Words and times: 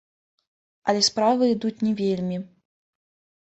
Але 0.93 1.01
справы 1.09 1.51
ідуць 1.55 1.83
не 1.89 1.93
вельмі. 2.01 2.37